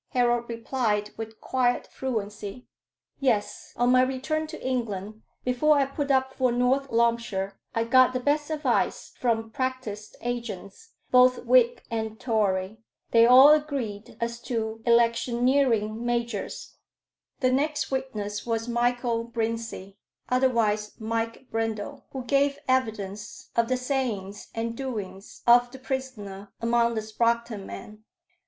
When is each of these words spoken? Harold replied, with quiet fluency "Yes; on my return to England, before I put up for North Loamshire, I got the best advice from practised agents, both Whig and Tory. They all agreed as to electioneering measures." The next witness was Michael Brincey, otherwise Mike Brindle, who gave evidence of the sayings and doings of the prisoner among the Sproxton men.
Harold 0.13 0.49
replied, 0.49 1.11
with 1.15 1.39
quiet 1.39 1.85
fluency 1.91 2.65
"Yes; 3.19 3.71
on 3.77 3.91
my 3.91 4.01
return 4.01 4.47
to 4.47 4.59
England, 4.59 5.21
before 5.45 5.77
I 5.77 5.85
put 5.85 6.09
up 6.09 6.33
for 6.33 6.51
North 6.51 6.89
Loamshire, 6.89 7.59
I 7.75 7.83
got 7.83 8.11
the 8.11 8.19
best 8.19 8.49
advice 8.49 9.13
from 9.19 9.51
practised 9.51 10.15
agents, 10.21 10.93
both 11.11 11.45
Whig 11.45 11.83
and 11.91 12.19
Tory. 12.19 12.79
They 13.11 13.27
all 13.27 13.49
agreed 13.51 14.17
as 14.19 14.39
to 14.45 14.81
electioneering 14.87 16.03
measures." 16.03 16.77
The 17.41 17.51
next 17.51 17.91
witness 17.91 18.43
was 18.43 18.67
Michael 18.67 19.23
Brincey, 19.25 19.99
otherwise 20.29 20.99
Mike 20.99 21.47
Brindle, 21.51 22.05
who 22.09 22.23
gave 22.23 22.57
evidence 22.67 23.51
of 23.55 23.67
the 23.67 23.77
sayings 23.77 24.47
and 24.55 24.75
doings 24.75 25.43
of 25.45 25.69
the 25.69 25.77
prisoner 25.77 26.51
among 26.59 26.95
the 26.95 27.01
Sproxton 27.01 27.67
men. 27.67 28.03